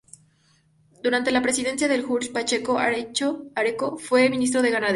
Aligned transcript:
Durante 1.03 1.29
la 1.29 1.43
presidencia 1.43 1.87
de 1.87 2.01
Jorge 2.01 2.31
Pacheco 2.31 2.79
Areco 2.79 3.99
fue 3.99 4.31
ministro 4.31 4.63
de 4.63 4.71
Ganadería. 4.71 4.89